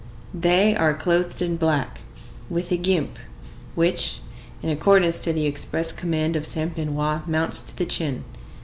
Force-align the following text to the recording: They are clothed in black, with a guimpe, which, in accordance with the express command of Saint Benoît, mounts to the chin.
They 0.33 0.75
are 0.75 0.95
clothed 0.95 1.43
in 1.43 1.57
black, 1.57 2.01
with 2.49 2.71
a 2.71 2.75
guimpe, 2.77 3.19
which, 3.75 4.17
in 4.63 4.69
accordance 4.71 5.23
with 5.23 5.35
the 5.35 5.45
express 5.45 5.91
command 5.91 6.35
of 6.35 6.47
Saint 6.47 6.75
Benoît, 6.75 7.27
mounts 7.27 7.61
to 7.65 7.77
the 7.77 7.85
chin. 7.85 8.23